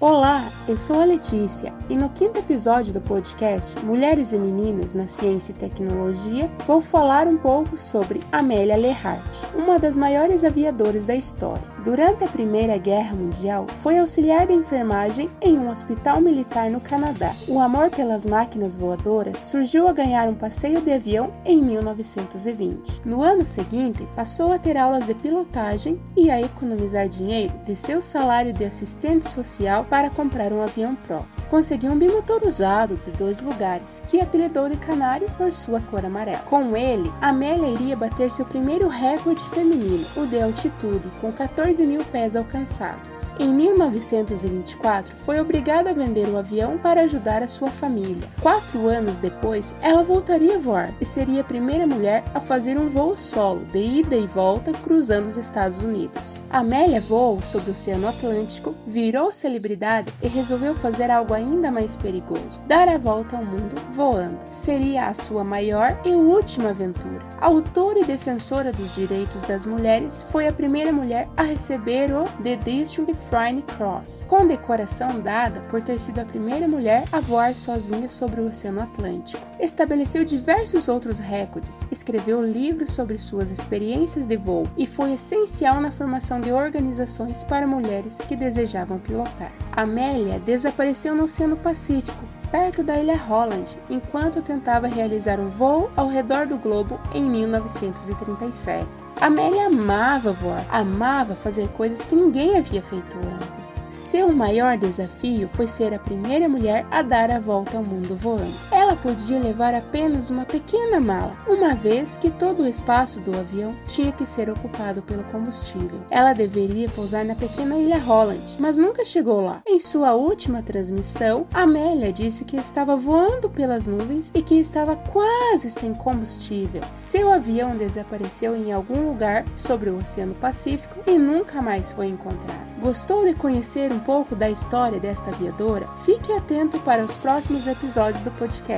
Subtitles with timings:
[0.00, 5.08] Olá, eu sou a Letícia e no quinto episódio do podcast Mulheres e Meninas na
[5.08, 11.16] Ciência e Tecnologia vou falar um pouco sobre Amélia Lehardt, uma das maiores aviadoras da
[11.16, 11.64] história.
[11.84, 17.32] Durante a Primeira Guerra Mundial, foi auxiliar de enfermagem em um hospital militar no Canadá.
[17.48, 23.00] O amor pelas máquinas voadoras surgiu a ganhar um passeio de avião em 1920.
[23.04, 28.02] No ano seguinte, passou a ter aulas de pilotagem e a economizar dinheiro de seu
[28.02, 31.38] salário de assistente social para comprar um avião próprio.
[31.50, 36.38] Conseguiu um bimotor usado de dois lugares, que apelidou de Canário por sua cor amarela.
[36.40, 42.04] Com ele, Amélia iria bater seu primeiro recorde feminino, o de altitude, com 14 mil
[42.04, 43.32] pés alcançados.
[43.38, 48.28] Em 1924, foi obrigada a vender o avião para ajudar a sua família.
[48.42, 52.88] Quatro anos depois, ela voltaria a voar e seria a primeira mulher a fazer um
[52.88, 56.44] voo solo, de ida e volta, cruzando os Estados Unidos.
[56.50, 59.77] Amélia voou sobre o Oceano Atlântico, virou celebridade
[60.22, 64.38] e resolveu fazer algo ainda mais perigoso: dar a volta ao mundo voando.
[64.50, 67.26] Seria a sua maior e última aventura.
[67.40, 72.56] Autora e defensora dos direitos das mulheres, foi a primeira mulher a receber o The
[72.56, 78.40] District Flying Cross, condecoração dada por ter sido a primeira mulher a voar sozinha sobre
[78.40, 79.46] o Oceano Atlântico.
[79.60, 85.92] Estabeleceu diversos outros recordes, escreveu livros sobre suas experiências de voo e foi essencial na
[85.92, 89.67] formação de organizações para mulheres que desejavam pilotar.
[89.78, 96.08] Amélia desapareceu no Oceano Pacífico, perto da ilha Holland, enquanto tentava realizar um voo ao
[96.08, 98.88] redor do globo em 1937.
[99.20, 103.84] Amélia amava voar, amava fazer coisas que ninguém havia feito antes.
[103.88, 108.52] Seu maior desafio foi ser a primeira mulher a dar a volta ao mundo voando.
[108.88, 113.76] Ela podia levar apenas uma pequena mala, uma vez que todo o espaço do avião
[113.84, 116.00] tinha que ser ocupado pelo combustível.
[116.08, 119.60] Ela deveria pousar na pequena ilha Holland, mas nunca chegou lá.
[119.66, 125.70] Em sua última transmissão, Amélia disse que estava voando pelas nuvens e que estava quase
[125.70, 126.80] sem combustível.
[126.90, 132.78] Seu avião desapareceu em algum lugar sobre o Oceano Pacífico e nunca mais foi encontrado.
[132.80, 135.86] Gostou de conhecer um pouco da história desta aviadora?
[135.96, 138.77] Fique atento para os próximos episódios do podcast